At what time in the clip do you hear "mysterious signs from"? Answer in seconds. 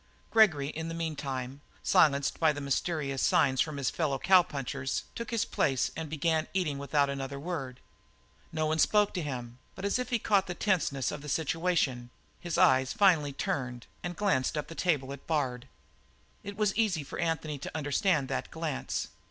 2.59-3.77